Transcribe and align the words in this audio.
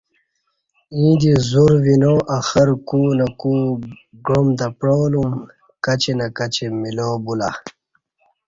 ییں 0.95 1.15
دی 1.21 1.31
زور 1.49 1.71
وینا 1.83 2.13
اخر 2.37 2.67
کو 2.87 2.99
نئ 3.17 3.29
کو 3.39 3.53
گعام 4.25 4.47
تہ 4.57 4.67
پعالُوم، 4.79 5.31
کاچی 5.83 6.11
نئ 6.19 6.29
کاچی 6.37 6.65
ملا 6.81 7.07
بولہ 7.23 7.49